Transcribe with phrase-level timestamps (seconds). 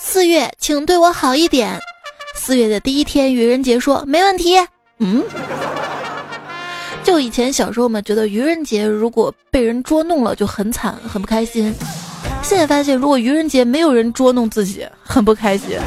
[0.00, 1.78] 四月，请对我好一点。
[2.34, 4.56] 四月的第一天，愚人节说没问题。
[4.98, 5.22] 嗯，
[7.02, 11.74] 就以前小时候嘛，觉得愚人节如果被人捉弄了就很惨，很不开心。
[12.42, 15.78] 现在发现，如果愚人节没有人捉弄自己，很不开心。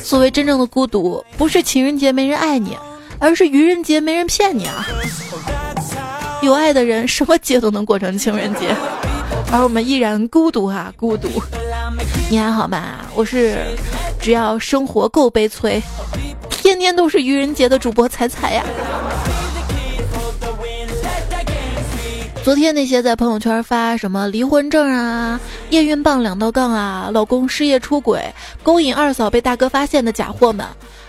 [0.00, 2.76] 所谓真正的孤独，不是情人节没人爱你，
[3.18, 4.86] 而是愚人节没人骗你啊！
[6.42, 8.74] 有爱的人，什么节都能过成情人节，
[9.52, 11.28] 而我们依然孤独啊，孤独。
[12.30, 13.00] 你还好吗？
[13.14, 13.58] 我是，
[14.20, 15.82] 只要生活够悲催，
[16.50, 18.64] 天天都是愚人节的主播彩彩呀。
[22.42, 25.40] 昨天那些在朋友圈发什么离婚证啊、
[25.70, 28.22] 验孕棒两道杠啊、老公失业出轨、
[28.62, 30.66] 勾引二嫂被大哥发现的假货们，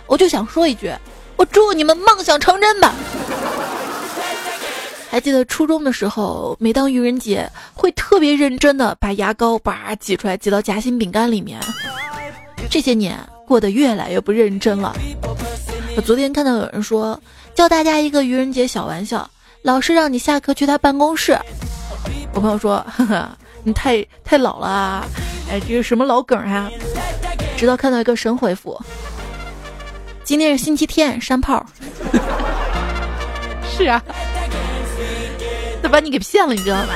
[0.08, 0.94] 我就想说一句：
[1.36, 2.94] 我祝你们梦想成真吧！
[5.16, 11.58] 还记得初中的时候，每当愚人节，会特别认真的把牙膏叭挤出来，挤到夹心饼干里面。
[12.70, 14.94] 这些年过得越来越不认真了。
[15.96, 17.18] 我昨天看到有人说，
[17.54, 19.26] 教大家一个愚人节小玩笑。
[19.62, 21.40] 老师让你下课去他办公室，
[22.34, 23.30] 我朋友说：“呵呵，
[23.64, 25.06] 你太太老了啊！
[25.50, 26.70] 哎，这是什么老梗啊？”
[27.56, 28.78] 直到看到一个神回复
[30.26, 31.66] ：“今天是星期天，山炮。
[33.78, 34.04] ”是啊，
[35.86, 36.96] 他把你给骗了，你知道吧？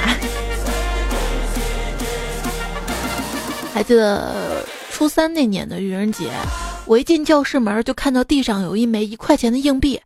[3.72, 6.32] 还记得初三那年的愚人节，
[6.88, 10.02] 我一进教室门就看到地上有一枚一块钱的硬币。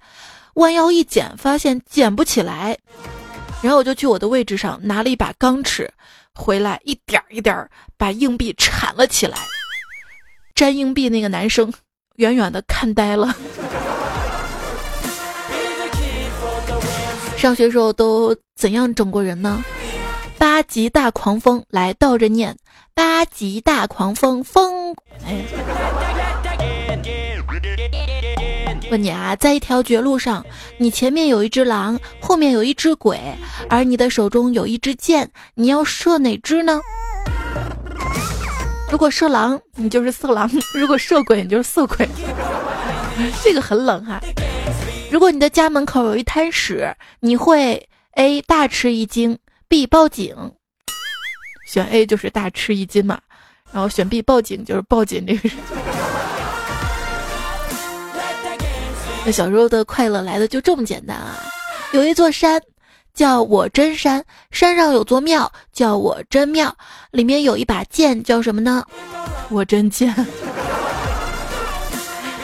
[0.56, 2.78] 弯腰一捡，发现捡不起来，
[3.61, 5.89] 然后我就去我的位置上拿了一把钢尺，
[6.36, 9.38] 回来一点一点把硬币铲了起来。
[10.56, 11.73] 粘硬币那个男生
[12.17, 13.34] 远远的看呆了。
[17.44, 19.61] 上学时候都怎样整过人呢？
[20.38, 22.55] 八级大狂风来倒着念，
[22.94, 25.44] 八级大狂风风哎。
[28.89, 30.45] 问你啊，在一条绝路上，
[30.77, 33.20] 你前面有一只狼，后面有一只鬼，
[33.70, 36.80] 而你的手中有一支箭，你要射哪只呢？
[38.89, 42.08] 如果射狼，你就是色狼；如果射鬼，你就是色鬼。
[43.43, 44.21] 这个很冷哈。
[45.13, 49.37] 如果你的家门口有一滩屎，你会 A 大吃一惊
[49.67, 50.35] ，B 报警。
[51.67, 53.21] 选 A 就是大吃一惊嘛，
[53.71, 55.55] 然后选 B 报警就是报警这个。
[59.23, 61.37] 那小时候的快乐来的就这么简单啊！
[61.91, 62.59] 有一座山，
[63.13, 66.75] 叫我真山，山上有座庙，叫我真庙，
[67.11, 68.83] 里面有一把剑，叫什么呢？
[69.51, 70.11] 我真剑。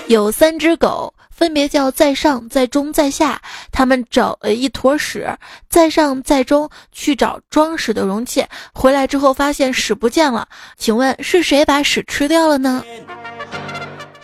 [0.05, 3.41] 有三只狗，分别叫在上、在中、在下，
[3.71, 5.25] 他们找了一坨屎，
[5.69, 12.83] 在上、在中去找装屎的容器，回来之后发现屎不见了，请问是谁把屎吃掉了呢？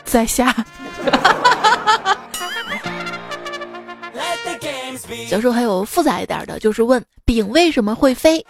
[0.03, 0.53] 在下。
[5.29, 8.45] 小时候还有复杂一点的，就是问饼为什么会飞？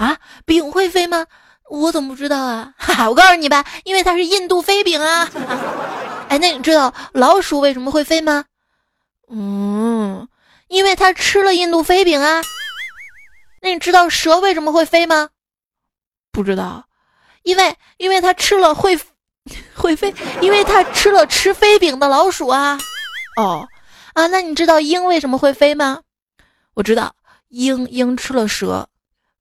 [0.00, 1.24] 啊，饼会飞吗？
[1.70, 2.72] 我怎么不知道啊？
[2.76, 5.30] 哈哈，我告诉你吧，因为它是印度飞饼啊。
[6.32, 8.46] 哎，那你知道老鼠为什么会飞吗？
[9.28, 10.26] 嗯，
[10.68, 12.40] 因为它吃了印度飞饼啊。
[13.60, 15.28] 那你知道蛇为什么会飞吗？
[16.32, 16.86] 不知道，
[17.42, 18.98] 因为因为它吃了会
[19.76, 22.78] 会飞，因为它吃了吃飞饼的老鼠啊。
[23.36, 23.68] 哦。
[24.14, 26.00] 啊，那你知道鹰为什么会飞吗？
[26.72, 27.14] 我知道，
[27.48, 28.88] 鹰鹰吃了蛇，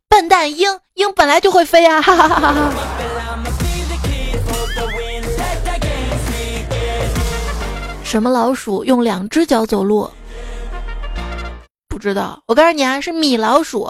[0.10, 2.02] 笨蛋，鹰鹰本来就会飞啊！
[2.02, 2.74] 哈哈哈哈
[8.12, 10.12] 什么老鼠用两只脚走路？
[11.88, 13.90] 不知道，我告诉你啊，是米老鼠。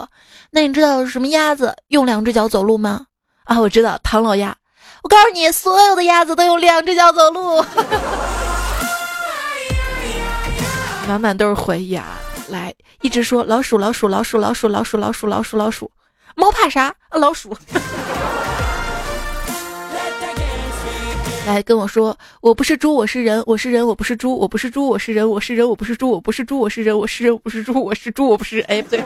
[0.51, 3.07] 那你知道什么鸭子用两只脚走路吗？
[3.45, 4.55] 啊，我知道，唐老鸭。
[5.01, 7.65] 我告诉你，所有的鸭子都用两只脚走路。
[11.07, 12.19] 满满都是回忆啊！
[12.49, 12.71] 来，
[13.01, 15.91] 一直说老鼠，老鼠，老鼠，老鼠，老鼠，老鼠，老鼠，老鼠，
[16.35, 16.93] 猫怕啥？
[17.09, 17.57] 老鼠。
[21.45, 28.65] 来跟我说，我不是猪，我是人，我是人，我不是猪，我不是猪，我是人，我是人，我不是猪，我不是猪，我是人，我是人，我不是猪，我是猪，我不是人。
[28.67, 29.03] 哎，不对。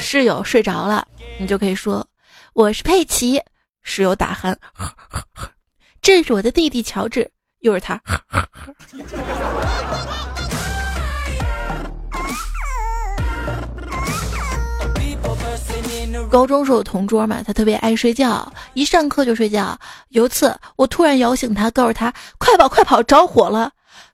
[0.00, 1.06] 室友睡着了，
[1.38, 2.06] 你就可以说
[2.54, 3.40] 我是佩奇。
[3.82, 4.54] 室友打鼾，
[6.02, 7.30] 这是我的弟弟乔治，
[7.60, 7.98] 又是他。
[16.30, 19.78] 高中时候同桌嘛，他特别爱睡觉，一上课就睡觉。
[20.10, 23.72] 有一次我突然摇醒他，告诉他快跑快跑，着火了。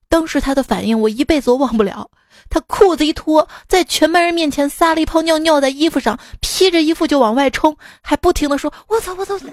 [0.09, 2.09] 当时他的反应我一辈子都忘不了，
[2.49, 9.37] 他裤子一脱，在全班人面前撒了一泡尿尿在衣服上，披着衣服就往外冲，还不停的说：“我操我操！”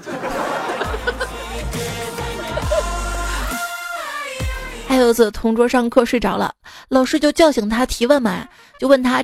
[4.88, 6.54] 还有一次，同桌上课睡着了，
[6.90, 8.46] 老师就叫醒他提问嘛，
[8.78, 9.24] 就问他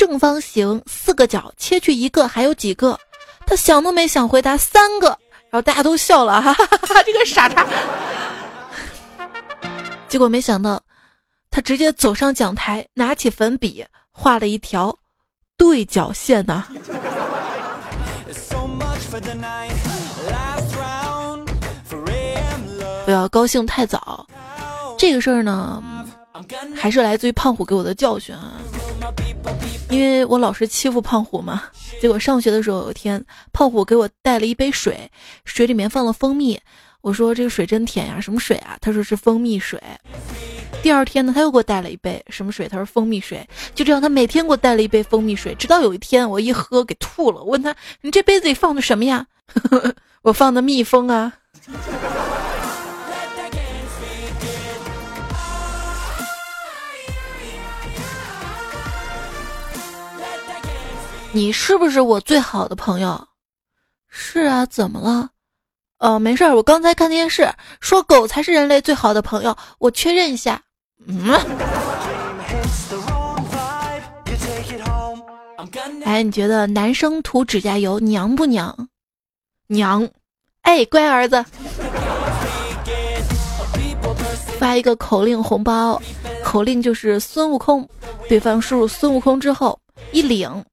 [0.00, 2.98] 正方形四个角切去一个还有几个？
[3.46, 5.08] 他想都没想回答三个，
[5.50, 7.66] 然后大家都笑了，哈哈哈哈这个傻叉。
[10.08, 10.82] 结果没想到。
[11.50, 14.96] 他直接走上讲台，拿起粉笔画了一条
[15.58, 16.64] 对角线呐。
[23.04, 24.26] 不要高兴太早，
[24.96, 25.82] 这个事儿呢，
[26.74, 28.54] 还是来自于胖虎给我的教训啊。
[29.90, 31.64] 因为我老是欺负胖虎嘛，
[32.00, 35.10] 结果上学的时候有一天，胖虎给我带了一杯水，
[35.44, 36.58] 水里面放了蜂蜜。
[37.00, 38.76] 我说这个水真甜呀，什么水啊？
[38.80, 39.82] 他说是蜂蜜水。
[40.82, 42.68] 第二天呢，他又给我带了一杯什么水？
[42.68, 43.46] 他说蜂蜜水。
[43.74, 47.40] 就这样，他每天给我带了一杯蜂蜜水，直到有一天我一喝给吐了。
[47.40, 49.26] 我问他：“你这杯子里放的什么呀？”
[50.22, 51.32] 我放的蜜蜂啊。
[61.32, 63.28] 你是不是我最好的朋友？
[64.08, 65.30] 是啊，怎么了？
[65.98, 67.48] 哦，没事儿，我刚才看电视
[67.80, 70.60] 说狗才是人类最好的朋友，我确认一下。
[71.06, 71.32] 嗯，
[76.04, 78.88] 哎，你觉得男生涂指甲油娘不娘？
[79.68, 80.08] 娘，
[80.62, 81.44] 哎，乖儿子，
[84.58, 86.02] 发一个口令红包，
[86.42, 87.88] 口令就是孙悟空，
[88.28, 89.78] 对方输入孙悟空之后
[90.10, 90.64] 一领，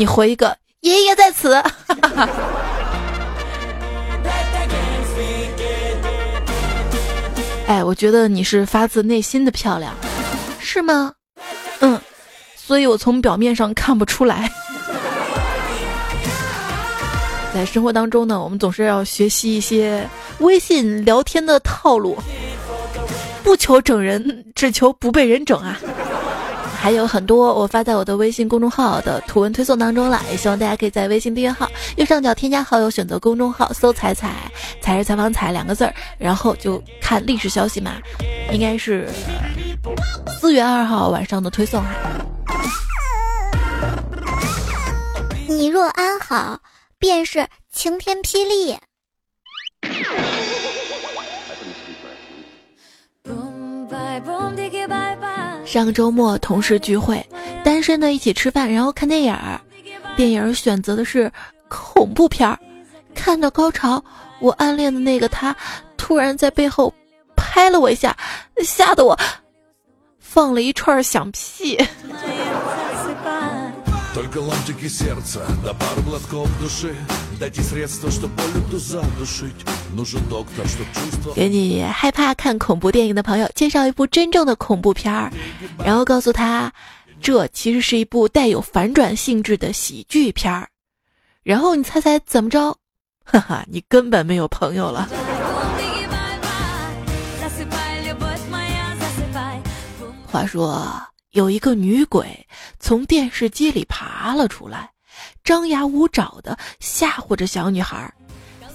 [0.00, 1.52] 你回一个爷爷在此。
[7.68, 9.94] 哎，我觉得你是发自内心的漂亮，
[10.58, 11.12] 是吗？
[11.80, 12.00] 嗯，
[12.56, 14.50] 所以我从表面上看不出来。
[17.52, 20.08] 在生活当中呢，我们总是要学习一些
[20.38, 22.16] 微信聊天的套路，
[23.44, 25.78] 不求整人，只求不被人整啊。
[26.82, 34.50] 还有很多我发在我的微信公众号的图文推送当中了，也希望大家可以在微信订阅号右上角添加好友，选择公众号搜“彩彩
[34.80, 37.96] 彩是采访彩”两个字儿，然后就看历史消息嘛，
[38.50, 39.06] 应该是
[40.40, 41.90] 四月二号晚上的推送哈。
[45.46, 46.58] 你若安好，
[46.98, 48.74] 便是晴天霹雳。
[55.70, 57.24] 上周末同事聚会，
[57.62, 59.60] 单身的一起吃饭，然后看电影儿。
[60.16, 61.30] 电影选择的是
[61.68, 62.58] 恐怖片儿，
[63.14, 64.04] 看到高潮，
[64.40, 65.54] 我暗恋的那个他
[65.96, 66.92] 突然在背后
[67.36, 68.16] 拍了我一下，
[68.64, 69.16] 吓得我
[70.18, 71.78] 放了一串响屁。
[81.34, 85.32] 给你害怕看恐怖电影的朋友介绍一部真正的恐怖片儿，
[85.84, 86.72] 然后告诉他，
[87.20, 90.68] 这其实是一部带有反转性质的喜剧片儿。
[91.42, 92.76] 然后你猜猜怎么着？
[93.24, 95.08] 哈哈，你根本没有朋友了。
[100.26, 101.09] 话说。
[101.32, 102.46] 有一个女鬼
[102.78, 104.90] 从电视机里爬了出来，
[105.44, 108.12] 张牙舞爪的吓唬着小女孩。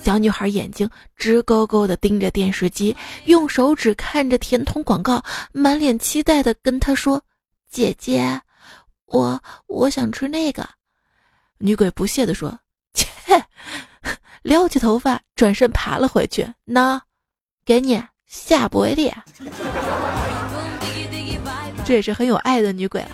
[0.02, 0.88] 小女孩眼睛
[1.18, 7.22] 直勾勾的盯着电视机，用手指看着甜筒广告，满脸期待的跟她说
[7.70, 8.40] ：“姐姐，
[9.08, 10.70] 我我想吃那个。”
[11.58, 12.58] 女鬼不屑的说
[12.94, 13.08] ：“切！”
[14.44, 16.48] 撩起头发，转身爬了回去。
[16.64, 17.02] 那，
[17.66, 19.12] 给你下不为例。
[21.86, 23.06] 这也是很有爱的女鬼。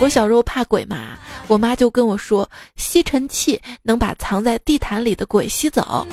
[0.00, 6.06] 我小时候怕鬼嘛，我妈就跟我说，吸尘器能把藏在地毯里的鬼吸走。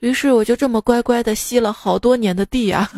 [0.00, 2.90] 于是我就这么乖乖的吸了好多年的地呀。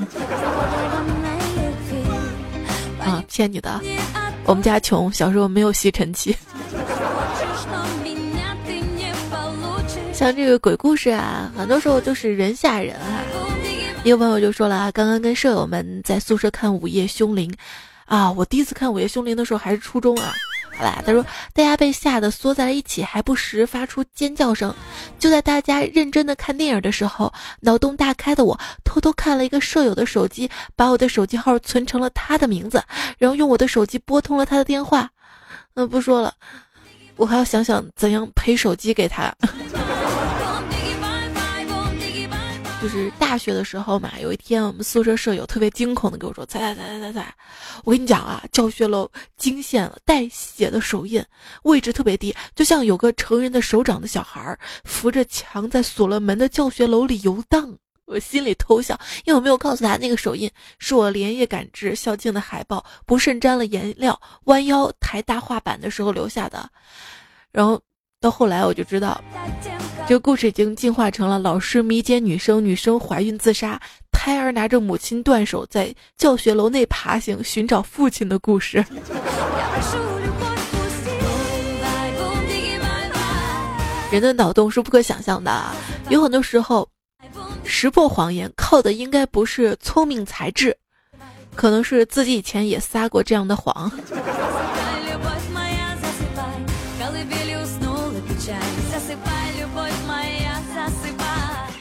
[2.99, 3.81] 啊，骗你的，
[4.45, 6.35] 我们家穷，小时候没有吸尘器。
[10.13, 13.23] 像这个鬼故事啊，很多时候就是人吓人啊。
[14.03, 17.53] 一个朋友就说了啊，刚刚跟舍友们在宿舍看《午夜凶铃》。
[18.07, 18.33] 啊！
[18.33, 20.33] 我第一次看《午夜凶铃》的时候还是初中啊。
[20.79, 24.75] 好啦，他说大家被吓得缩在了一起，还不时发出尖叫声。
[25.19, 32.83] 就在大家认真的看电影的时候，脑洞大开的我偷偷看了一个舍友的手机，把我的手机号存成了他的名字，
[33.17, 35.09] 然后用我的手机拨通了他的电话。
[35.75, 36.35] 嗯，不说了，
[37.17, 39.35] 我还要想想怎样赔手机给他。
[42.87, 47.35] 就是大学的时候嘛，有一天我们宿舍舍友特别惊恐的跟我说：“猜猜猜猜猜猜，
[47.83, 51.21] 我跟你讲啊，教学楼惊现了带血的手印，
[51.65, 57.77] 位置特别低，就像有个成人的手掌的小孩扶着墙在锁了门的教学楼里游荡。”
[58.07, 66.71] 我心里偷笑，因为我没有告诉他那个手印是我连夜赶制校庆的海报，不慎沾了颜料，弯腰抬大画板的时候留下的。
[67.51, 67.83] 然后
[68.21, 69.21] 到后来我就知道。
[70.09, 73.81] 这个故事已经进化成了老师迷奸女生，女生怀孕自杀，
[74.13, 78.85] 胎儿拿着母亲断手在教学楼内爬行寻找父亲的故事。
[84.13, 85.61] 人的脑洞是不可想象的，
[86.09, 86.89] 有很多时候，
[87.65, 90.77] 识破谎言靠的应该不是聪明才智，
[91.57, 93.91] 可能是自己以前也撒过这样的谎。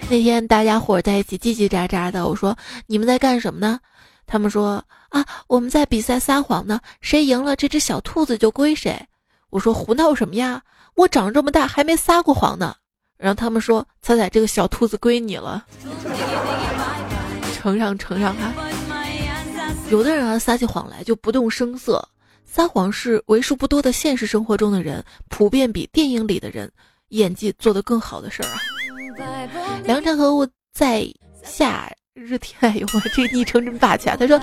[0.07, 3.79] 那天大家伙在一起叽叽喳喳的，我说你们在干什么呢？
[4.27, 8.99] 他们说啊，我们在比赛撒谎呢，谁赢了这只小兔子就归谁。
[9.49, 10.61] 我说胡闹什么呀？
[10.95, 12.75] 我长这么大还没撒过谎呢。
[13.17, 15.65] 然后他们说彩彩这个小兔子归你了，
[17.55, 18.53] 承让承让啊。
[19.89, 22.07] 有的人啊撒起谎来就不动声色，
[22.45, 26.71] 撒谎是为数不多的现实生活中的人普遍比电影里的人
[27.09, 28.59] 演技做得更好的事儿啊。
[29.83, 31.05] 梁山和我在
[31.43, 34.15] 夏日天，哎呦我，这昵称真霸气啊！
[34.17, 34.39] 他说：“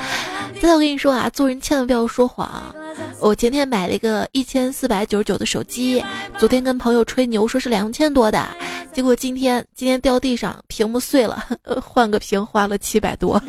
[0.63, 2.73] 再我跟你说啊，做人千万不要说谎。
[3.19, 6.03] 我前天买了一个一千四百九十九的手机，
[6.39, 8.49] 昨天跟朋友吹牛说是两千多的，
[8.93, 11.45] 结果今天今天掉地上，屏幕碎了，
[11.83, 13.43] 换个屏花了七百多。”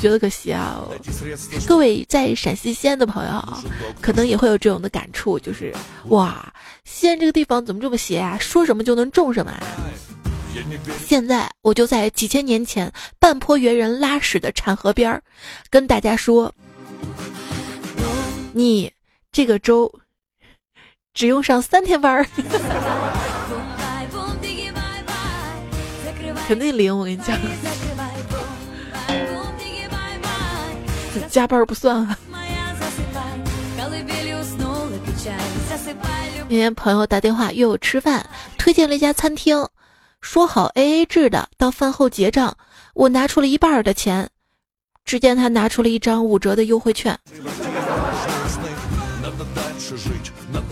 [0.00, 0.84] 觉得可惜啊！
[1.66, 3.42] 各位在陕西西安的朋友，
[4.02, 5.74] 可能也会有这种的感触，就是
[6.08, 6.52] 哇，
[6.84, 8.36] 西安这个地方怎么这么邪啊？
[8.38, 9.62] 说什么就能中什么啊！
[11.06, 15.22] 现在我就在几千年前半坡猿人拉屎的产河边儿，
[15.70, 16.52] 跟大家说，
[18.52, 18.92] 你
[19.32, 19.92] 这个周
[21.14, 22.26] 只用上三天班儿，
[26.46, 26.96] 肯定灵！
[26.96, 27.36] 我跟你讲。
[31.28, 32.18] 加班不算啊。
[36.50, 38.24] 那天朋友打电话约我吃饭，
[38.56, 39.68] 推荐了一家餐厅，
[40.20, 42.56] 说好 A A 制的，到饭后结账，
[42.94, 44.28] 我拿出了一半的钱，
[45.04, 47.18] 只见他拿出了一张五折的优惠券，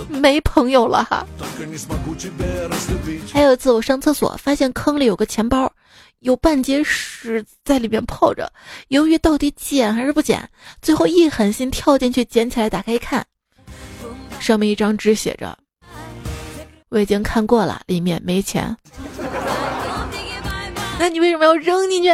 [0.09, 1.27] 没朋友了哈。
[3.33, 5.73] 还有一次我上厕所，发现坑里有个钱包。
[6.21, 8.51] 有半截屎在里面泡着，
[8.89, 10.49] 犹豫到底捡还是不捡，
[10.81, 13.25] 最后一狠心跳进去捡起来，打开一看，
[14.41, 15.57] 上面一张纸写着
[16.89, 18.75] ：“我已经看过了，里面没钱。”
[20.99, 22.09] 那你为什么要扔进去？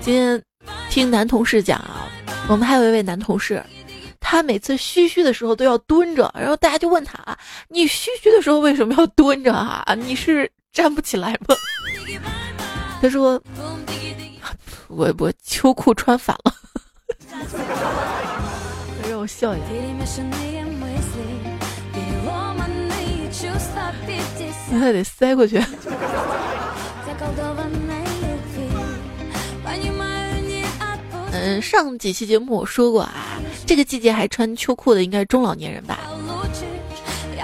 [0.00, 0.42] 今天
[0.88, 2.08] 听男同事讲啊，
[2.48, 3.62] 我们还有一位男同事。
[4.20, 7.36] 他每次嘘嘘的时候都要蹲着，然后大家就问他啊
[7.68, 9.94] ：“你嘘嘘的时候为什么要蹲着啊？
[9.94, 11.56] 你是站不起来吗？”
[13.00, 13.40] 他说：
[14.88, 16.54] “我我秋裤穿反了。”
[19.18, 19.64] 让我笑一下。
[24.70, 25.58] 那还得塞过去。
[31.32, 33.40] 嗯，上几期节目我说过啊。
[33.66, 35.98] 这个季节还穿秋裤的应该是中老年人吧？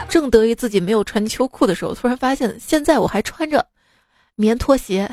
[0.09, 3.67] 正得意自己没有穿秋裤的时候，突然发现现在我还穿着
[4.37, 5.11] 棉拖鞋。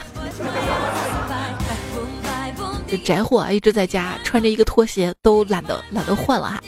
[2.91, 6.61] 这宅货啊，一直在家穿着一个拖鞋都懒得懒得换了哈。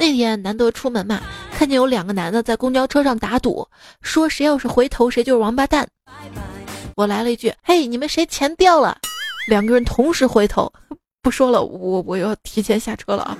[0.00, 1.20] 那天难得出门嘛，
[1.52, 3.64] 看见有两个男的在公交车上打赌，
[4.02, 5.86] 说谁要是回头谁就是王八蛋。
[6.96, 8.98] 我来了一句：“嘿，你们谁钱掉了？”
[9.48, 10.72] 两个人同时回头。
[11.22, 13.38] 不说了，我我要提前下车了啊！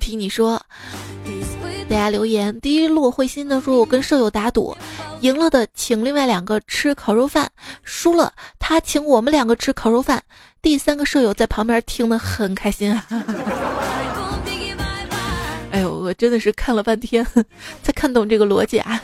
[0.00, 0.60] 听你说，
[1.92, 4.74] 大家留言，第一路会心的说，我跟舍友打赌，
[5.20, 7.50] 赢了的请另外两个吃烤肉饭，
[7.84, 10.22] 输了他请我们两个吃烤肉饭。
[10.62, 13.04] 第三个舍友在旁边听得很开心啊！
[15.70, 17.26] 哎呦，我真的是看了半天
[17.82, 18.98] 才看懂这个逻辑啊！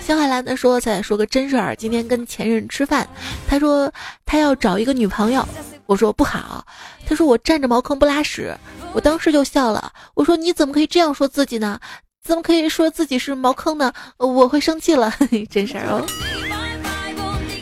[0.00, 3.08] 小海蓝的说：“再说个真事儿，今天跟前任吃饭，
[3.48, 3.92] 他说
[4.24, 5.44] 他要找一个女朋友，
[5.86, 6.66] 我说不好。
[7.06, 8.56] 他说我占着茅坑不拉屎，
[8.92, 9.92] 我当时就笑了。
[10.14, 11.78] 我说你怎么可以这样说自己呢？
[12.22, 13.92] 怎么可以说自己是茅坑呢？
[14.16, 15.12] 我会生气了，
[15.50, 16.04] 真事儿哦。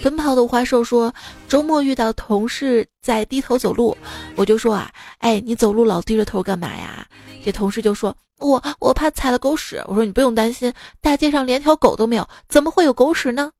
[0.04, 1.12] 奔跑的五花兽说，
[1.48, 3.96] 周末遇到同事在低头走路，
[4.36, 7.06] 我就说啊，哎，你走路老低着头干嘛呀？
[7.44, 9.82] 这同事就说，我我怕踩了狗屎。
[9.86, 13.50] 我说你不用担心，大街上连条狗都没有，怎么会有狗屎呢？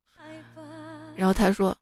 [1.16, 1.76] 然后他说，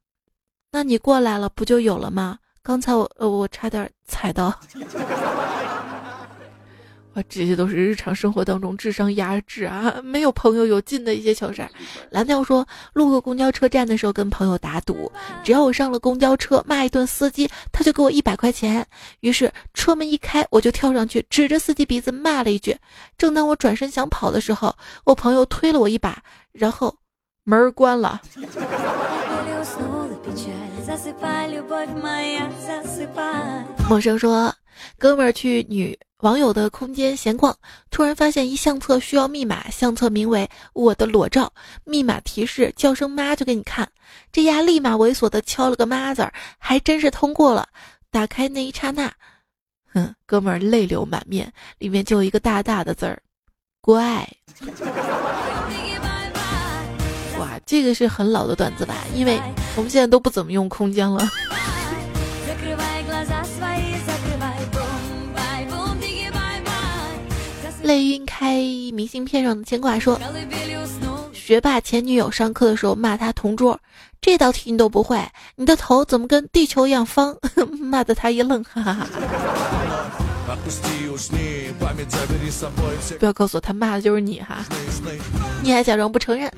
[0.72, 2.38] 那你过来了不就有了吗？
[2.70, 4.54] 刚才我呃我差点踩到。
[7.14, 11.68] 哇，这些都是日常生活当中智商压制啊，没有朋友有劲的一些小事儿。
[12.10, 15.10] 蓝调说，路过公交车站的时候跟朋友打赌，
[15.42, 18.86] 只要我上了公交车骂一顿司机，他就给我一百块钱。
[19.18, 22.76] 于是车门一开，我就跳上去，指着司机鼻子骂了一句。
[23.18, 24.72] 正当我转身想跑的时候，
[25.02, 26.22] 我朋友推了我一把，
[26.52, 26.94] 然后
[27.42, 28.20] 门关了。
[33.88, 34.55] 陌生说，
[34.99, 35.99] 哥们儿去女。
[36.21, 37.57] 网友的空间闲逛，
[37.90, 41.50] 突然发现一相册需要密码，相册名为“我的裸照”，
[41.85, 43.88] 密码提示叫声妈就给你看。
[44.31, 47.67] 这丫立马猥琐的敲了个妈字儿，还真是通过了。
[48.11, 49.11] 打开那一刹那，
[49.95, 53.23] 哼，哥们儿泪流满面，里面就一个大大的字儿，
[53.81, 54.29] 乖。
[57.40, 58.95] 哇，这个是很老的段子吧？
[59.14, 59.40] 因为
[59.75, 61.26] 我们现在都不怎么用空间了。
[67.90, 68.54] 泪晕开
[68.94, 70.16] 明信片上的牵挂说
[71.35, 73.76] ：“学霸前女友上课的时候骂他同桌，
[74.20, 75.20] 这道题你都不会，
[75.56, 77.37] 你的头怎么跟地球一样方？”
[77.82, 79.09] 骂得他一愣，哈哈哈。
[83.18, 84.64] 不要告诉我他骂的就是你哈，
[85.61, 86.49] 你还假装不承认。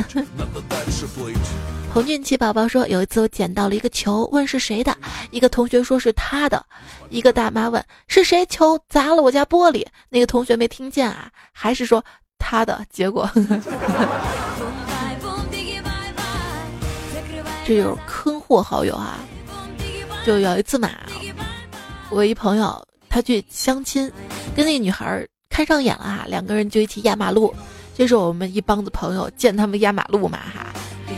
[1.93, 4.97] 童俊奇宝宝说，有一次我捡到了一个球，问是谁的，
[5.31, 6.65] 一个同学说是他的，
[7.11, 12.03] 一个大妈问是谁球砸了我家玻璃，那个同学没听见啊，还是说
[12.39, 13.31] 他的，结果
[17.67, 19.19] 这就是坑货好友啊！
[20.25, 20.89] 就有一次嘛，
[22.09, 24.11] 我一朋友他去相亲，
[24.57, 27.55] 跟那个女孩看上眼了哈，两个人就一起压马路，
[27.95, 30.73] 这是我们一帮子朋友见他们压马路嘛哈。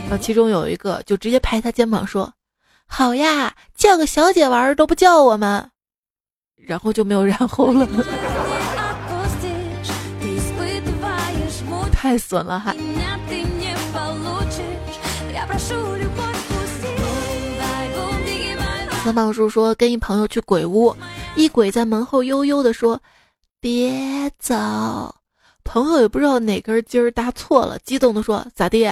[0.07, 2.31] 然后其中有一个就直接拍他肩膀说
[2.85, 5.71] ：“好呀，叫个小姐玩都不叫我们。”
[6.55, 7.87] 然后就没有然后了，
[11.91, 12.73] 太损了哈！
[19.03, 20.95] 三胖叔说跟一朋友去鬼屋，
[21.35, 23.01] 一鬼在门后悠悠的说
[23.59, 24.55] ：“别走。”
[25.63, 28.87] 朋友也不知道哪根筋儿搭错了，激动的说：“咋地？”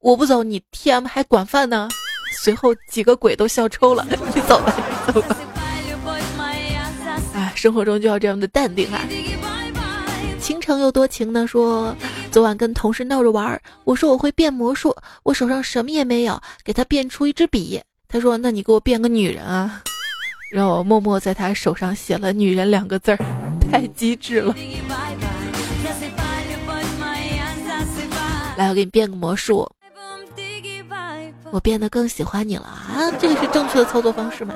[0.00, 1.88] 我不走，你 T M 还管饭呢。
[2.30, 4.06] 随后几个鬼都笑抽了。
[4.08, 4.74] 你走吧，
[5.12, 5.36] 走吧。
[7.34, 9.00] 哎，生活中就要这样的淡定啊。
[10.40, 11.94] 倾城又多情呢，说
[12.30, 17.80] 昨晚跟同事闹着玩儿，我说我会变魔术，我手上什么也没有，给他变出一支笔。
[18.06, 19.82] 他说那你给我变个女人啊，
[20.50, 23.18] 让我默默在他手上写了“女人”两个字儿，
[23.70, 24.54] 太机智了。
[28.56, 29.68] 来，我给你变个魔术。
[31.50, 33.10] 我变得更喜欢你了啊！
[33.18, 34.54] 这个是正确的操作方式吗？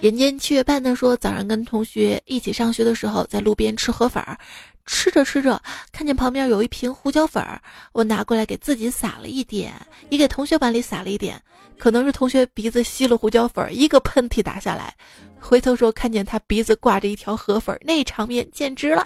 [0.00, 4.36] 人间七月半呢说，早上跟同学一起上学的时候，在路边吃河粉儿，
[4.84, 5.60] 吃着吃着，
[5.92, 7.60] 看见旁边有一瓶胡椒粉儿，
[7.92, 9.72] 我拿过来给自己撒了一点，
[10.10, 11.40] 也给同学碗里撒了一点。
[11.78, 14.92] 可能是同学鼻子吸了胡椒粉儿，一个喷嚏打下来，
[15.38, 19.04] 回头时候看见他鼻子挂着一条河粉儿，那场面简直了。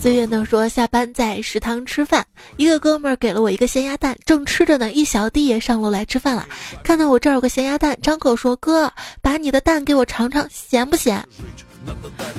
[0.00, 2.24] 最远的说下班在食堂吃饭，
[2.56, 6.46] 一个哥们儿给了我一个咸鸭蛋，正吃着呢，一小弟也上楼来吃饭了，
[6.82, 11.22] 看到我这儿有个咸鸭蛋，张口说哥，把你的蛋给我尝尝，咸不咸？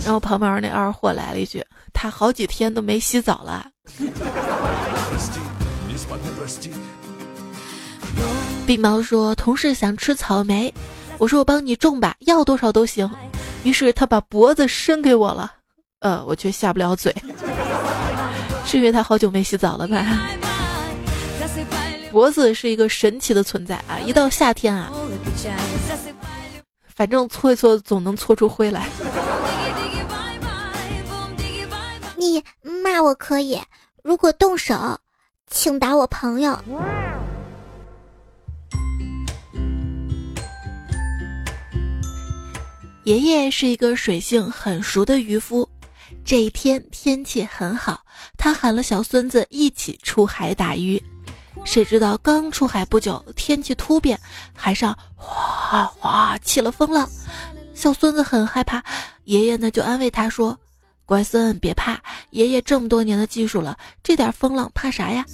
[0.03, 1.63] 然后旁边那二货来了一句，
[1.93, 3.65] 他好几天都没洗澡了。
[8.65, 10.73] 病猫说同事想吃草莓，
[11.17, 13.09] 我说我帮你种吧，要多少都行。
[13.63, 15.53] 于是他把脖子伸给我了。
[15.99, 17.15] 呃，我却下不了嘴，
[18.65, 20.05] 是因为他好久没洗澡了吧？
[22.11, 23.99] 脖子是一个神奇的存在啊！
[24.05, 24.91] 一到夏天啊，
[26.95, 28.87] 反正搓一搓总能搓出灰来。
[32.15, 32.43] 你
[32.83, 33.59] 骂我可以，
[34.03, 34.97] 如果动手，
[35.49, 36.57] 请打我朋友。
[43.03, 45.67] 爷爷是一个水性很熟的渔夫。
[46.27, 48.01] 这一天天气很好，
[48.37, 51.01] 他喊了小孙子一起出海打鱼。
[51.63, 54.19] 谁知道刚出海不久，天气突变，
[54.53, 57.09] 海上哗哗起了风浪。
[57.73, 58.83] 小孙子很害怕，
[59.23, 60.59] 爷爷呢就安慰他说
[61.07, 61.97] ：“乖孙，别怕，
[62.31, 65.25] 爷爷这么多年的技术了，这点风浪怕啥呀？”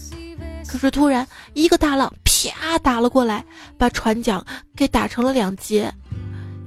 [0.69, 3.43] 可是突然一个大浪啪打了过来，
[3.79, 5.91] 把船桨给打成了两截。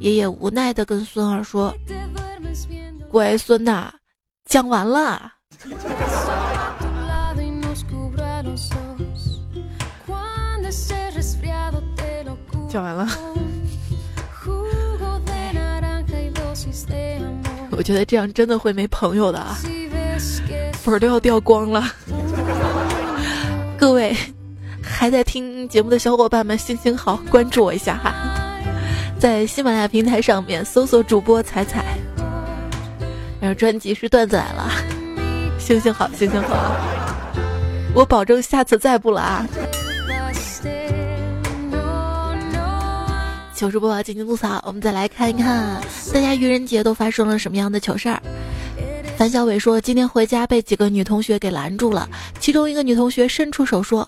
[0.01, 1.73] 爷爷无奈的跟孙儿说
[3.09, 3.95] ：“乖孙呐，
[4.47, 5.33] 讲完了。”
[12.69, 13.09] 讲完了。
[17.71, 19.55] 我觉得这样真的会没朋友的啊，
[20.73, 21.85] 粉儿都要掉光了。
[23.77, 24.17] 各位
[24.83, 28.15] 还在听节目的小伙伴们，行行好，关注我一下哈，
[29.19, 31.99] 在喜马拉雅平台上面搜索主播彩彩，
[33.55, 34.71] 专辑是段子来了，
[35.59, 36.77] 行行好，行行好，
[37.95, 39.47] 我保证下次再不了啊。
[43.55, 44.63] 糗事播报，进行吐槽。
[44.67, 45.81] 我们再来看一看，
[46.13, 48.21] 大家愚人节都发生了什么样的糗事儿？
[49.17, 52.07] 樊小伟说，今天回家被几个女同学给拦住了，
[52.39, 54.07] 其中一个女同学伸出手说：“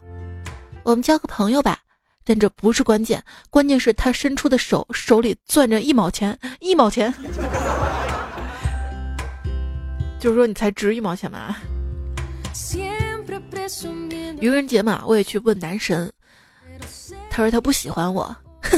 [0.85, 1.79] 我们交个朋友吧。”
[2.27, 7.11] 但这不是关键，关键是她伸出的手手里攥着一毛钱，一毛钱，
[10.19, 11.57] 就是说你才值一毛钱吗。
[14.41, 16.11] 愚人节嘛，我也去问男神，
[17.31, 18.37] 他说他不喜欢我。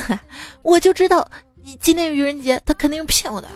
[0.62, 1.28] 我就知道，
[1.62, 3.48] 你今天愚人节，他肯定骗我的。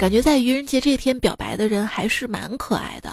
[0.00, 3.12] 感觉在愚人节这天表白的人还是蛮可爱的，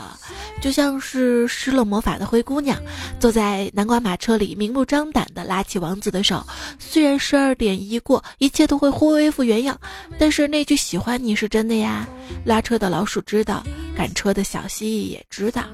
[0.61, 2.81] 就像是施了魔法的灰姑娘，
[3.19, 6.41] 坐在南瓜马车里，明目张胆的拉起王子的手。
[6.79, 9.77] 虽然十二点一过，一切都会恢复原样，
[10.17, 12.07] 但是那句喜欢你是真的呀。
[12.45, 13.61] 拉车的老鼠知道，
[13.93, 15.65] 赶车的小蜥蜴也知道。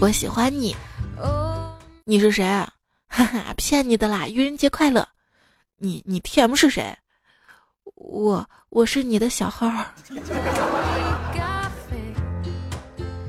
[0.00, 0.74] 我喜欢你，
[2.04, 2.68] 你是谁啊？
[3.06, 4.26] 哈哈，骗你的啦！
[4.26, 5.06] 愚人节快乐！
[5.78, 6.92] 你你 T M 是谁？
[7.94, 9.70] 我我是你的小号。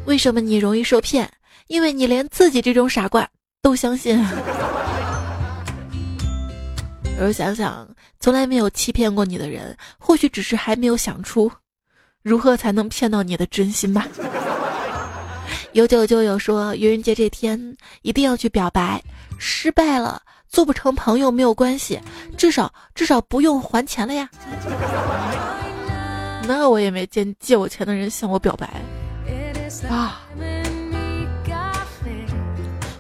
[0.06, 1.32] 为什么你容易受骗？
[1.68, 3.28] 因为你连自己这种傻瓜
[3.62, 4.24] 都相信。
[7.20, 7.88] 而想想，
[8.20, 11.52] 从来没有欺骗过你的人，或许只是还没有想出
[12.22, 14.08] 如何才能骗到你的真心吧。
[15.74, 19.02] 有酒就有说，愚人节这天一定要去表白，
[19.40, 20.22] 失败了
[20.56, 22.00] 做不成朋友没有关系，
[22.38, 24.30] 至少至少不用还钱了呀。
[26.48, 28.66] 那我也没见借我钱的人向我表白
[29.90, 30.22] 啊。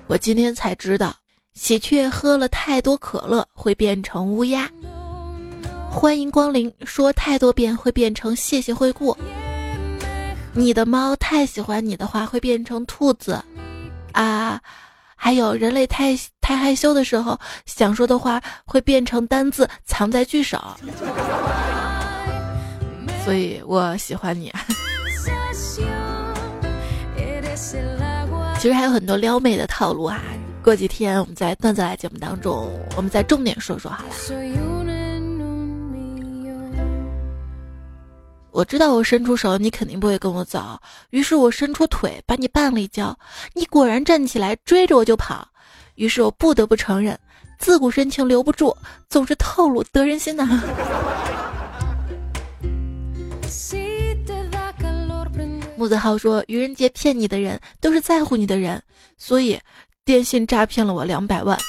[0.07, 1.15] 我今天才知道，
[1.53, 4.69] 喜鹊喝了太多可乐会变成乌鸦。
[5.89, 9.17] 欢迎光临，说太多遍会变成谢谢惠顾。
[10.51, 13.41] 你的猫太喜欢你的话会变成兔子，
[14.11, 14.59] 啊，
[15.25, 17.35] 还有人类太太害羞的时候
[17.65, 20.61] 想说的话会变成单字藏在句首，
[23.23, 24.53] 所以我喜欢你。
[28.59, 30.21] 其实还有很多撩妹的套路啊，
[30.61, 34.84] 过几天我们在段子来节目当中，我们再重点说说好了。
[38.55, 40.79] 我知道我伸出手，你肯定不会跟我走。
[41.09, 43.19] 于是我伸出腿把你绊了一跤，
[43.53, 45.45] 你果然站起来追着我就跑。
[45.95, 47.19] 于是我不得不承认，
[47.59, 48.73] 自古深情留不住，
[49.09, 50.47] 总是套路得人心呐。
[55.75, 58.81] 木子浩说，愚人节骗你的人都是在乎你的人，
[59.17, 59.59] 所以
[60.05, 61.59] 电信诈骗了我两百万，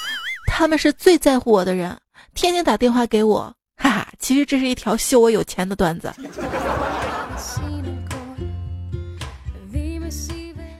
[0.46, 1.98] 他们是最在乎我的人，
[2.32, 3.52] 天天打电话给我。
[3.76, 6.12] 哈哈，其实这是一条秀我有钱的段子。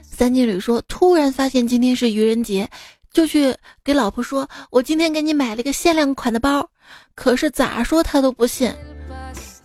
[0.03, 2.67] 三金旅说，突然发现今天是愚人节，
[3.11, 6.67] 就去给老婆说：“我今天给你买了个限量款的包。”
[7.13, 8.73] 可是咋说他都不信，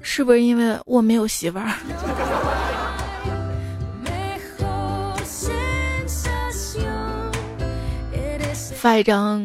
[0.03, 1.73] 是不是因为我没有媳妇儿？
[8.75, 9.40] 发一张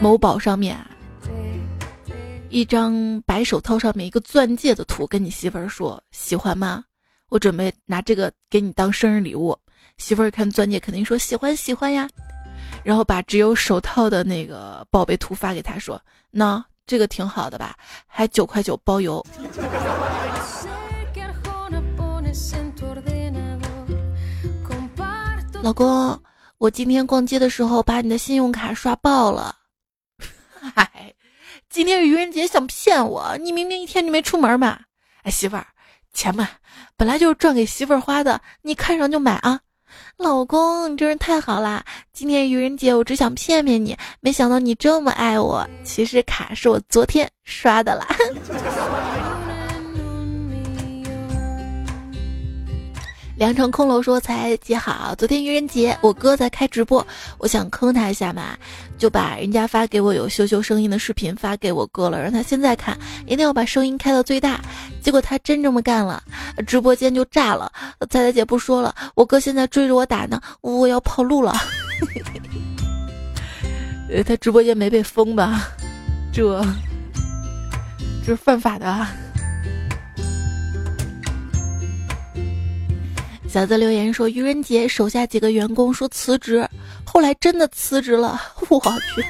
[0.00, 0.76] 某宝上面。
[2.52, 6.84] 一张白手套上面一个钻戒的图，跟你媳妇儿说喜欢吗？
[7.30, 9.58] 我准备拿这个给你当生日礼物。
[9.96, 12.06] 媳妇儿看钻戒肯定说喜欢喜欢呀，
[12.84, 15.98] 然后把只有手套的那个宝贝图发给他说，
[16.30, 17.74] 那这个挺好的吧？
[18.06, 19.24] 还九块九包邮。
[25.62, 26.22] 老公，
[26.58, 29.56] 我今天逛街的时候把你的信用卡刷爆了。
[30.74, 31.14] 嗨。
[31.72, 33.34] 今天是愚人节，想骗我？
[33.38, 34.78] 你明明一天就没出门嘛！
[35.22, 35.66] 哎，媳妇儿，
[36.12, 36.46] 钱嘛，
[36.98, 39.58] 本来就是赚给媳妇儿花的，你看上就买啊！
[40.18, 41.82] 老公，你真是太好啦！
[42.12, 45.66] 今天愚人节，我只想骗骗你，没想到你这么爱我。
[45.82, 48.06] 其实卡是我昨天刷的啦。
[53.42, 57.04] 良城空楼说：“才姐好，昨天愚人节，我哥在开直播，
[57.38, 58.56] 我想坑他一下嘛，
[58.96, 64.60] 就把人家发给我有羞羞声音的视频发给我哥了，让他现在看，一定要把声音开到最大。
[65.02, 66.22] 结果他真这么干了，
[66.68, 67.72] 直播间就炸了。
[68.02, 71.52] 彩彩姐不说了，我哥现在追着我打呢，我要跑路了。
[74.08, 75.68] 呃，他直播间没被封吧？
[76.32, 76.64] 这
[78.24, 79.12] 这是犯法的。”啊
[83.52, 86.66] 小泽留言说：“愚人节，手下几个员工说辞职，
[87.04, 88.40] 后来真的辞职了。
[88.70, 89.22] 我去。”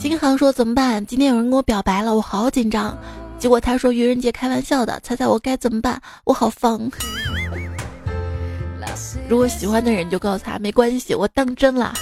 [0.00, 1.04] 金航说：“怎么办？
[1.04, 2.96] 今天有人跟我表白了，我好紧张。
[3.38, 6.00] 结果他说愚人节开玩笑的，猜猜我该怎么办？
[6.24, 6.90] 我好方。
[9.28, 11.92] 如果喜欢的人就告诉他没关系，我当真了。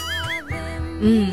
[1.00, 1.32] 嗯。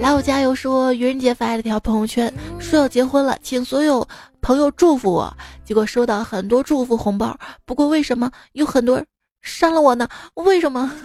[0.00, 4.06] 来我加油说愚人节发了条朋友圈，说要结婚了，请所有。”
[4.46, 7.36] 朋友祝福我，结果收到很多祝福红包。
[7.64, 9.04] 不过为什么有很多人
[9.42, 10.08] 删了我呢？
[10.34, 10.88] 为什么？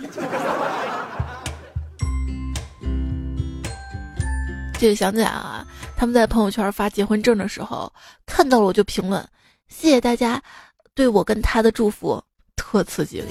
[4.78, 5.66] 就想起来啊，
[5.98, 7.92] 他们在朋友圈发结婚证的时候，
[8.28, 9.28] 看到了我就评论，
[9.70, 10.40] 谢谢大家
[10.94, 12.24] 对我跟他的祝福，
[12.56, 13.24] 特刺激。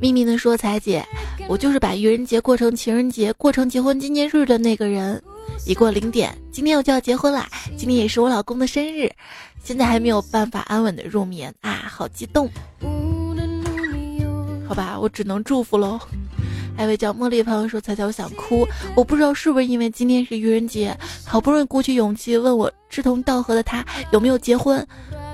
[0.00, 1.06] 秘密的说：“彩姐，
[1.48, 5.22] 我就是把愚人节过成情人节，过成结婚纪念日的那个人。
[5.64, 7.48] 已过零点，今天我就要结婚啦！
[7.76, 9.10] 今天也是我老公的生日，
[9.62, 12.50] 现在还没有办法安稳的入眠啊，好激动！
[14.68, 15.98] 好吧，我只能祝福喽。”
[16.76, 24.86] 还有位叫茉莉朋友说：“彩彩，我想哭，我不知道是不是因为今天是愚人节，好不容易鼓起勇气问我志同道合的他有没有结婚。”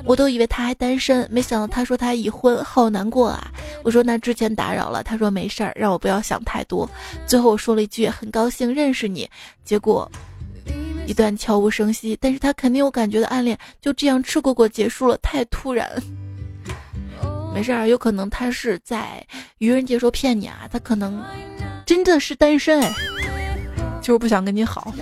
[0.05, 3.51] 我都以为他还单身，没想到他说他已婚，好难过啊！
[3.85, 6.89] 我说那之前打扰了，他说没事儿，让我不要想太多。
[7.27, 9.29] 最后我说了一句很高兴认识你，
[9.65, 10.11] 结果
[11.07, 15.89] 一段悄无声息，但是他肯定有感觉的暗恋就这样赤果果结束了，太突然。
[17.55, 19.25] 没事儿，有可能他是在
[19.59, 21.23] 愚人节说骗你啊，他可能
[21.87, 22.93] 真的是单身哎，
[24.01, 24.93] 就是不想跟你好。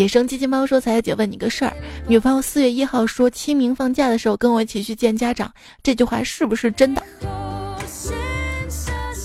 [0.00, 1.76] 野生机器猫说：“彩彩姐问你个事儿，
[2.08, 7.02] 女朋友四月一号说清明放假的时候跟我一起去见家长，这句话是不是真的？”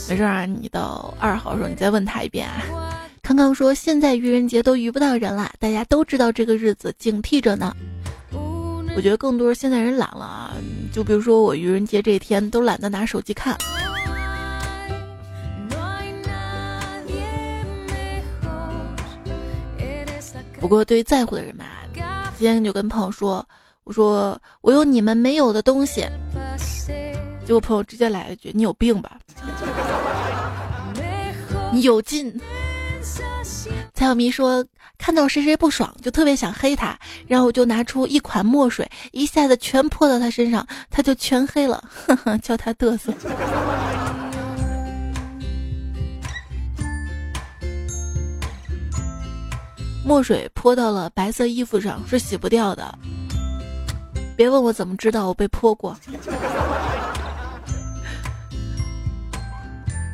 [0.09, 2.61] 没事啊，你到二号的时候你再问他一遍啊。
[3.23, 7.73] 康康说：“现在愚人节都遇不到人了，大家都知道这个日子，警惕着呢。”
[8.97, 10.53] 我觉得更多是现在人懒了啊，
[10.91, 13.57] 就比如说我愚人节这一天都懒得拿手机看。
[20.59, 21.65] 不过，对于在乎的人嘛，
[22.37, 23.47] 今天就跟朋友说
[23.85, 26.03] ：“我说我有你们没有的东西。”
[27.45, 29.17] 结果朋友直接来了句：“你有病吧？
[31.71, 32.33] 你有劲。”
[33.93, 34.65] 蔡小迷说
[34.97, 43.13] ：“看到谁谁不爽，就特别想黑他，然后我就拿出一款墨水，一下子全泼到他身上，他就全黑了。”呵呵，叫他嘚瑟。
[50.05, 52.95] 墨水泼到了白色衣服上是洗不掉的，
[54.37, 55.97] 别问我怎么知道我被泼过。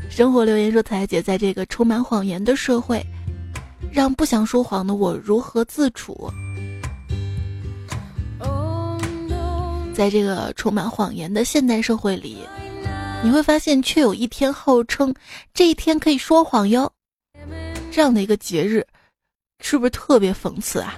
[0.10, 3.06] 生活留言说：“彩姐，在这个充满谎言的社会，
[3.92, 6.32] 让不想说谎的我如何自处？
[9.94, 12.38] 在这个充满谎言的现代社会里，
[13.22, 15.14] 你会发现，却有一天号称
[15.54, 16.90] 这一天可以说谎哟，
[17.92, 18.88] 这样的一个节日。”
[19.62, 20.96] 是不是特别讽刺啊？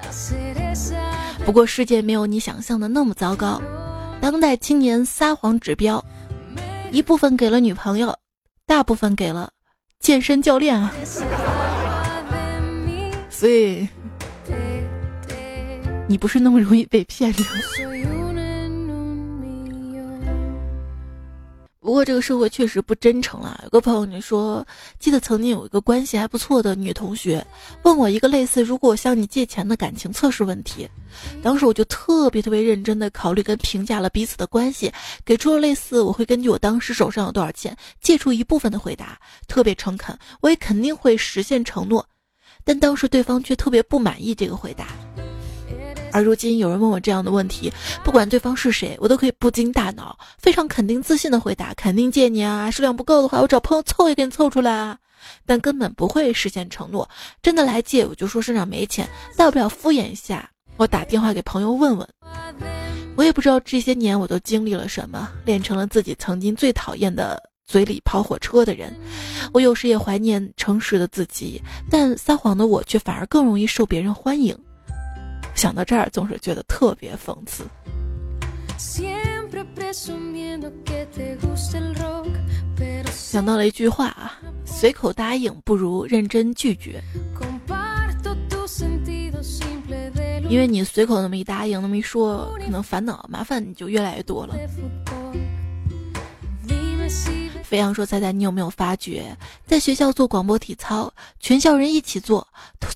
[1.46, 3.62] 不过世界没有你想象的那么糟糕。
[4.20, 6.04] 当代青年撒谎指标，
[6.92, 8.18] 一部分给了女朋友，
[8.66, 9.52] 大部分给了
[10.00, 10.92] 健身教练啊。
[13.30, 13.88] 所以，
[16.08, 17.44] 你不是那么容易被骗的。
[21.84, 23.60] 不过这个社会确实不真诚了。
[23.66, 24.66] 有个朋友你说，
[25.00, 27.46] 记得曾经有一个关系还不错的女同学，
[27.84, 30.90] 问我一个类似“如果我向你借钱”的感情测试问题。
[31.44, 34.90] 当时我就特别特别认真的考虑跟评价了彼此的关系，
[35.26, 39.20] 给出了类似我会根据我当时手上有多少钱借出一部分的回答，
[39.50, 42.08] 特别诚恳，我也肯定会实现承诺。
[42.64, 44.88] 但当时对方却特别不满意这个回答。
[46.14, 47.74] 而如今有人问我这样的问题，
[48.04, 54.98] 不管对方是谁，我都可以不经大脑，非常肯定自信的回答：肯定借你啊，数量不够的话，我找朋友凑也给你凑出来啊。
[55.46, 57.10] 但根本不会实现承诺，
[57.42, 60.50] 真的来借我就说身上没钱，大不了敷衍一下。
[60.78, 62.08] 我打电话给朋友问问，
[63.16, 68.94] 我也不知道这些年我都经历了什么，练成了自己曾经最讨厌的嘴里跑火车的人。
[69.54, 74.58] 我有时也怀念诚实的自己，但撒谎的我却反而更容易受别人欢迎。
[75.56, 77.64] 想到这儿，总是觉得特别讽刺。
[83.12, 87.02] 想到了一句话啊，随口答应不如认真拒绝。
[90.50, 94.56] 因为你随口那么一答应，那么一说，可能烦恼麻烦你就越来越多了。
[97.64, 99.36] 飞扬说：“猜猜你有没有发觉，
[99.66, 102.48] 在学校做广播体操，全校人一起做，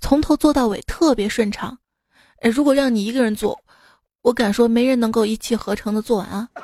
[0.02, 1.78] 从头做到尾特别顺畅。
[2.41, 3.60] 哎，如果让你一个人做，
[4.21, 6.47] 我敢说没人能够一气呵成的做完啊。”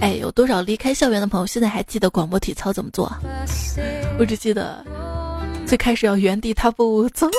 [0.00, 3.10] 哎，有多少离开校园的朋友现在还记得广播体操怎么做？
[4.18, 4.84] 我只记得
[5.66, 7.28] 最开始要原地踏步走。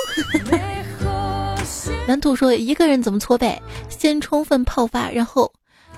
[2.06, 3.60] 南土说一个人怎么搓背？
[3.88, 5.50] 先充分泡发，然后。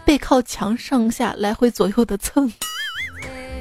[0.03, 2.51] 背靠墙上下来回左右的蹭，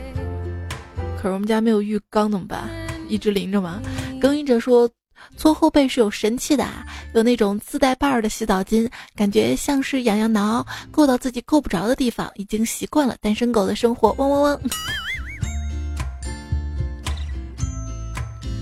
[1.17, 2.67] 可是我们家没有浴缸怎么办？
[3.09, 3.81] 一直淋着吗？
[4.21, 4.89] 更衣者说
[5.35, 6.65] 搓后背是有神器的，
[7.13, 14.13] 有那种自带把儿的洗澡巾，感觉像是痒痒挠，够到自己够不着的地方，已经习惯了单身狗的生活。
[14.17, 14.59] 汪汪汪！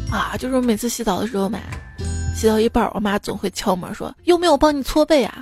[0.09, 1.59] 啊，就是我每次洗澡的时候嘛，
[2.35, 5.37] 洗到一半，我妈总会敲门说：“有没有帮你搓背啊？”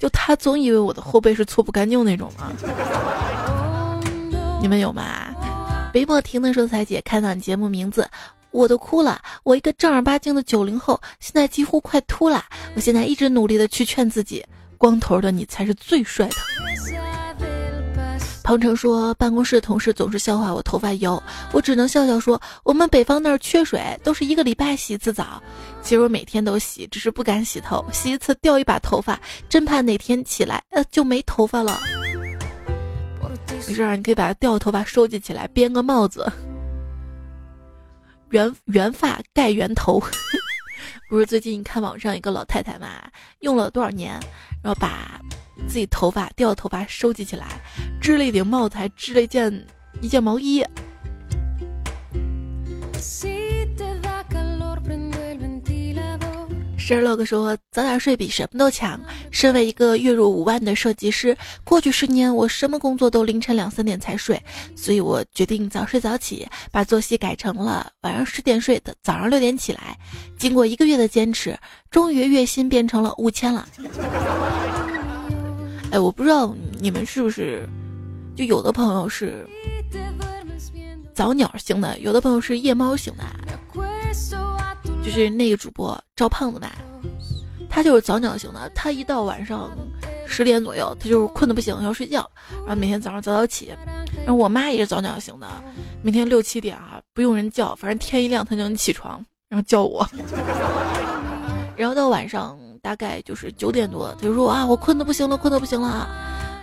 [0.00, 2.52] 就她总以为我的后背是搓不干净那种吗？
[4.62, 5.04] 你们有吗？
[5.96, 8.06] 北莫停的说：“彩姐，看到你节目名字，
[8.50, 9.18] 我都哭了。
[9.44, 12.44] 我一个正儿八经的九零后，现在几乎快秃了。
[12.74, 14.44] 我现在一直努力的去劝自己，
[14.76, 16.34] 光头的你才是最帅的。”
[18.44, 25.42] 鹏程说：“办公室同事总是笑话我头发油，我只能笑笑说，我们北方那儿缺水，都是一个礼拜洗一次澡。
[25.80, 31.80] 其实我每天都洗，只是不敢洗头，洗一次掉一把头发，真怕哪天起来呃就没头发了。
[33.66, 36.30] 没事儿，你可以把它掉头发收集起来，编个帽子，
[38.30, 40.00] 圆圆发盖圆头。
[41.08, 42.88] 不是最近看网上一个老太太嘛，
[43.40, 44.12] 用了多少年，
[44.62, 45.20] 然后把。”
[45.66, 47.46] 自己头发掉头发收集起来，
[47.98, 49.66] 织了一顶帽子，还织了一件
[50.02, 50.62] 一件毛衣。
[56.86, 59.00] 十二 log 说早点睡比什么都强。
[59.32, 64.40] 身为一个月入五万的设计师，过去十年我什么工作都凌晨两三点才睡，
[64.76, 69.98] 所以我决定早睡早起，把作息改成了晚上十点睡的，早上六点起来。
[70.38, 71.58] 经过一个月的坚持，
[71.90, 73.68] 终于月薪变成了五千了。
[75.90, 77.68] 哎，我不知道你们是不是，
[78.36, 79.44] 就有的朋友是
[81.12, 83.24] 早鸟型的，有的朋友是夜猫型的。
[85.06, 86.72] 就是那个主播赵胖子吧，
[87.70, 88.68] 他就是早鸟型的。
[88.74, 89.70] 他一到晚上
[90.26, 92.28] 十点左右，他就是困得不行，要睡觉，
[92.66, 93.72] 然后每天早上早早起。
[94.24, 95.46] 然后我妈也是早鸟型的，
[96.02, 100.04] 每天六七点啊，不用人叫，反正天一亮他就能起床，然后叫我。
[101.76, 102.58] 然后到晚上。
[102.82, 106.08] 大概就是九点多，他就说啊，我困得不行了，困得不行了，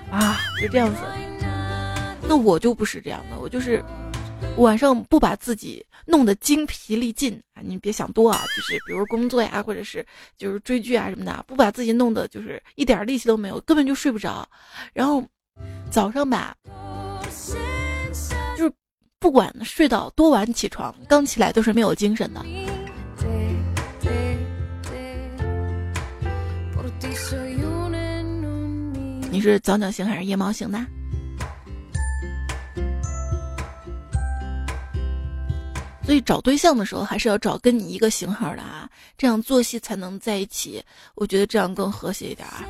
[0.10, 1.02] 啊，就这样子。
[2.26, 3.84] 那我就不是这样的，我就是
[4.58, 10.06] 晚上不把自己弄得精疲力尽啊，你别想多啊，就是比如工作呀，或者是
[10.38, 14.48] 就是追剧啊什么的，不把自己弄得就是一点力气都没有，根本就睡不着。
[14.94, 15.24] 然后
[15.90, 16.56] 早上吧，
[18.56, 18.72] 就是
[19.20, 22.46] 不管睡到多晚起床，刚起来都是没有精神的。
[29.32, 30.80] 你是早鸟型还是夜猫型的？
[36.06, 40.84] 所以找对象的时候还是要找跟你一个型号的啊，这样作息才能在一起。
[41.16, 42.64] 我觉得这样更和谐一点啊。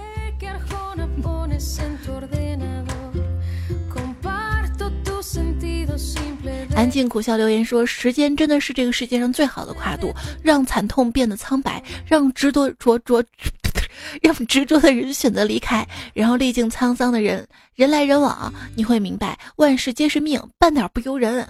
[6.75, 13.23] 安静苦笑留言说：“时间真的是这个世界上最好的跨度，让惨痛变得苍白，让执着着着。”
[14.21, 21.47] 让执着的人选择离开，然后历经沧桑的人，人来人往，你会明白万事皆是命，半点不由人。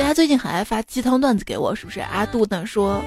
[0.00, 2.00] 大家最近很爱发鸡汤段子给我，是不是？
[2.00, 3.02] 阿杜呢说，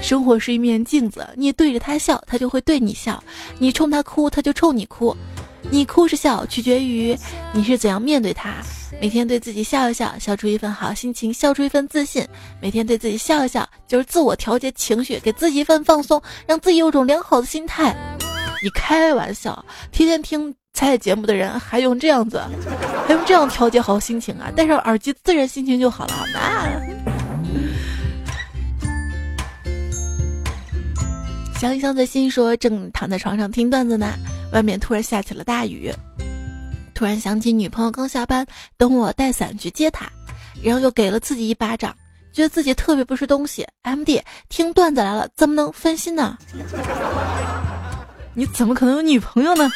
[0.00, 3.20] 生活是一面镜子，你对着他笑，他就会对你笑；
[3.58, 5.14] 你冲他哭，他就冲你哭。
[5.72, 7.18] 你哭是笑，取决于
[7.52, 8.62] 你是怎样面对他。
[9.02, 12.24] 每天对自己笑一笑，笑出一份好心情，笑出一份自信。
[12.62, 17.92] 每天对自己笑一笑，就是自我调节情绪，给自己一份放松，让自己有种良好的心态。
[18.62, 22.38] 你开玩笑，天天听彩彩节目的人还用这样子，
[23.08, 24.52] 还用这样调节好心情啊？
[24.54, 26.68] 戴上耳机，自然心情就好了，好吗？
[31.58, 34.12] 想一想，在心说，正躺在床上听段子呢。
[34.52, 35.90] 外面突然下起了大雨，
[36.92, 38.46] 突然想起女朋友刚下班，
[38.76, 40.06] 等我带伞去接她，
[40.62, 41.96] 然后又给了自己一巴掌，
[42.34, 43.66] 觉得自己特别不是东西。
[43.80, 46.36] M D 听段子来了，怎么能分心呢？
[48.38, 49.72] 你怎么可能有女朋友呢？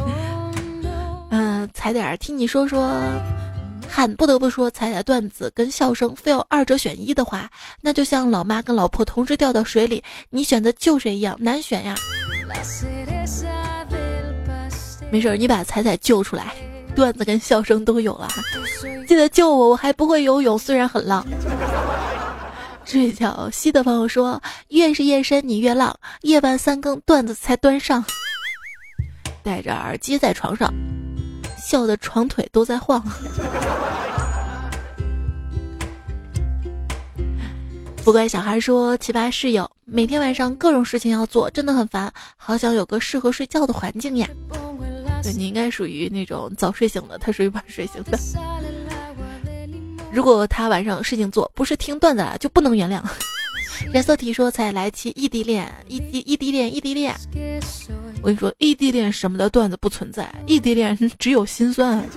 [1.30, 2.92] 嗯，踩点儿听你说说。
[3.88, 7.50] 喊不得不说，彩彩段子跟笑声非要二者选一的话，
[7.80, 11.94] 那就像老妈跟老婆同时掉到水里，你选择救谁一样难选呀。
[15.10, 16.54] 没事，你把彩彩救出来，
[16.94, 18.28] 段子跟笑声都有了。
[19.06, 21.26] 记得救我，我还不会游泳，虽然很浪。
[22.84, 28.04] 睡觉西的朋友说，越是夜深你越浪，夜半三更段子才端上。
[29.42, 30.72] 戴着耳机在床上。
[31.58, 33.02] 笑的床腿都在晃。
[38.04, 44.28] 不乖小孩说：“奇葩室友，每天晚上各种事情要做，真的很烦，好想有个适合睡觉的环境呀。”
[45.22, 48.18] 对你应该属于那种早睡醒的，他属于晚睡醒的。
[50.12, 53.02] 如果他晚上有事情做，不是听段子了，就不能原谅。
[53.92, 57.16] 染色体说：“才来期异地恋，异地异地恋，异地恋。”
[58.20, 62.06] 我跟你说，异地恋什么的段子不存在，异地恋只有心酸。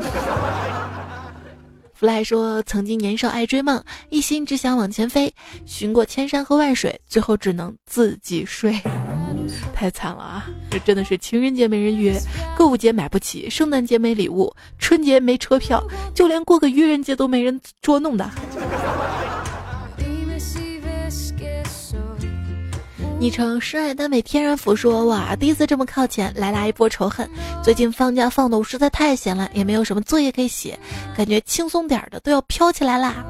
[1.98, 5.34] fly 说，曾经年少爱追梦，一心只想往前飞，
[5.66, 8.74] 寻过千山和万水，最后只能自己睡，
[9.74, 10.48] 太惨了啊！
[10.70, 12.20] 这真的是情人节没人约，
[12.58, 15.84] 购物节买不起，圣诞节没礼物，春节没车票，
[16.14, 18.30] 就连过个愚人节都没人捉弄的。
[23.18, 27.28] 昵称深爱耽美天然福说哇，第一次这么靠前，来拉一波仇恨。
[27.64, 30.78] 最近放假放的我实在太闲了，也没有什么作业可以写，
[31.16, 33.26] 感觉轻松点的都要飘起来啦。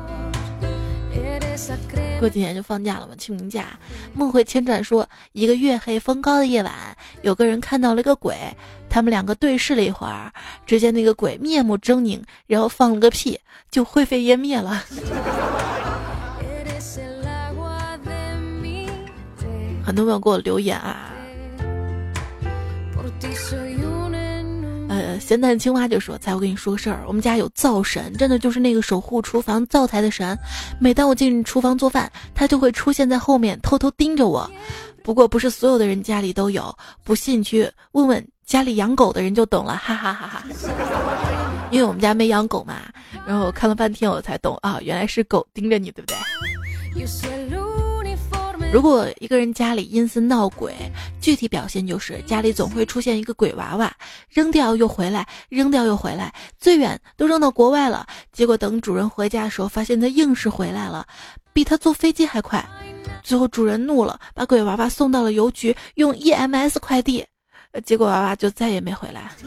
[2.19, 3.77] 过几天就放假了嘛，清明假。
[4.13, 6.73] 梦回千转说，一个月黑风高的夜晚，
[7.21, 8.35] 有个人看到了一个鬼，
[8.89, 10.31] 他们两个对视了一会儿，
[10.65, 13.39] 只见那个鬼面目狰狞，然后放了个屁，
[13.69, 14.83] 就灰飞烟灭了。
[19.83, 21.11] 很多朋友给我留言啊，
[24.99, 30.37] 呃，咸蛋青蛙就说：“才我跟你说个事儿，我们家有灶神，真的就是那个守护厨房灶台的神。
[30.79, 34.49] 每当我进厨房做饭，他就会出现在后面，偷偷盯着我。
[35.03, 40.43] 不过不是所有的人家里都有，不信去问问家里养狗的人就懂了，哈哈哈哈。
[41.71, 42.75] 因为我们家没养狗嘛，
[43.27, 46.15] 然后我看了半天我才懂啊，原来是狗盯着你，对不对？”
[48.73, 50.73] 如果一个人家里阴森闹鬼，
[51.21, 53.89] 具体表现就是家里总会出现一个鬼娃娃，
[54.29, 58.05] 扔掉又回来，扔掉又回来，最远都扔到国外了。
[58.33, 61.07] 结果等主人回家的时候，发现他硬是回来了，
[61.53, 62.63] 比他坐飞机还快。
[63.23, 67.25] 最后主人怒了，把鬼娃娃送到了邮局，用 EMS 快递，
[67.85, 69.31] 结果娃娃就再也没回来。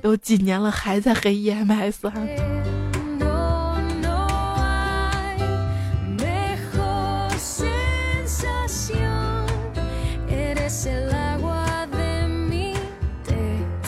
[0.00, 2.77] 都几年了，还在黑 EMS 哈。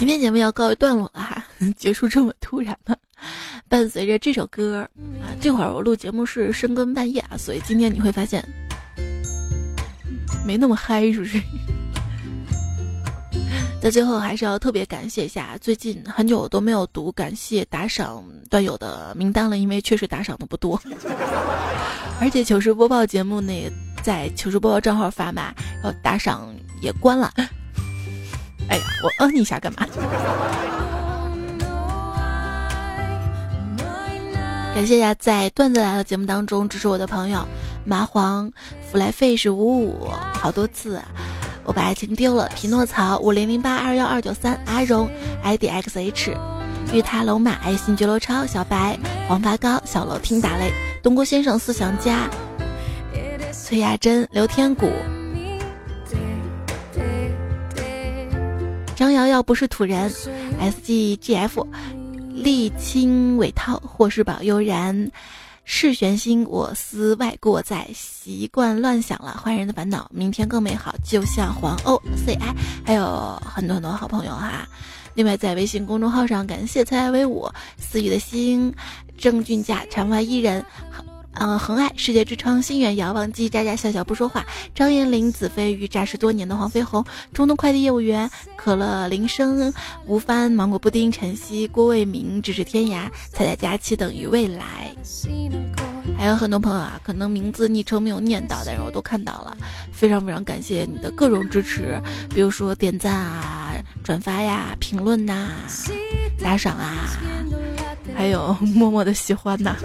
[0.01, 1.45] 今天节目要告一段落了哈，
[1.77, 2.97] 结束这么突然呢。
[3.69, 4.79] 伴随着这首歌
[5.21, 8.43] 啊，这会儿我录节目是深更半夜啊，所以今天你会发现
[10.43, 11.39] 没那么嗨，是不是？
[13.83, 20.81] 在最后还是要特别感谢一下，最近很久都没有读感谢打赏段友的名单了，因为确实打赏的不多，
[22.23, 23.71] 而且糗事播报节目那
[24.03, 27.31] 在糗事播报账号发嘛，然后打赏也关了。
[28.71, 29.87] 哎呀，我嗯一下干嘛？
[34.73, 37.47] 感谢一下在段子来了节目当中支持我的朋友：
[37.85, 38.51] 麻黄、
[38.91, 41.03] 弗莱费是五五，好多次，
[41.65, 42.49] 我把爱情丢了。
[42.55, 45.11] 匹诺曹五零零八二幺二九三，阿荣
[45.45, 46.35] idxh，
[46.93, 48.97] 玉塔龙马爱心绝罗超小白
[49.29, 52.31] 黄发糕小楼听打雷东郭先生思想家
[53.53, 54.89] 崔亚珍刘天谷。
[59.01, 60.13] 张瑶瑶不是土人
[60.59, 61.67] ，S G G F，
[62.35, 65.11] 沥青尾涛，或是宝悠然，
[65.65, 74.69] 是玄心，我思外过在，习惯乱想了，坏人的烦恼，明天更美好，就像黄欧 C I，还有很多很多好朋友哈。
[75.15, 77.49] 另外在微信公众号上，感谢猜猜威武，
[77.79, 78.71] 思雨的心，
[79.17, 80.63] 郑俊佳，场外伊人。
[81.35, 84.45] 嗯，恒爱世界之窗，心远遥望，叽叽喳喳笑笑不说话。
[84.75, 89.73] 张彦霖，子飞鱼，诈尸多年的黄飞鸿，中东快递业务员，可乐铃声，
[90.07, 94.93] 吴帆，芒果布丁，晨曦，郭卫民，咫尺天涯，彩彩佳期等于未来。
[96.19, 99.57] 还有很多朋友啊，可能名字昵称没有念到，但是我都看到了，
[99.93, 101.99] 非常非常感谢你的各种支持，
[102.35, 103.73] 比如说点赞啊、
[104.03, 105.49] 转发呀、评论呐、
[106.43, 107.17] 打赏啊，
[108.15, 109.77] 还有 默默的喜欢呐。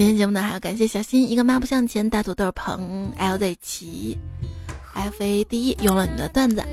[0.00, 4.16] 今天节目呢，还要感谢小新一个抹不向前，大土豆鹏 LZ 齐
[4.94, 6.64] ，FA 第一用了你的段子。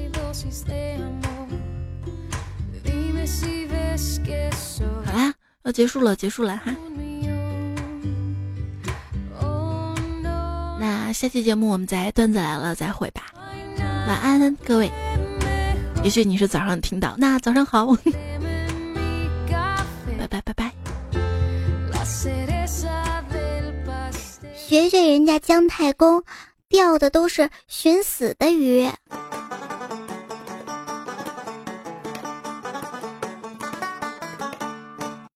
[5.04, 6.74] 好啦，要结束了，结束了哈。
[10.80, 13.24] 那下期节目我们再段子来了再会吧，
[14.08, 14.90] 晚安各位。
[16.02, 17.94] 也许你是早上听到，那早上好，
[20.18, 20.67] 拜 拜拜拜。
[24.68, 26.26] 学学人家姜太公，
[26.68, 28.86] 钓的都是寻死的鱼。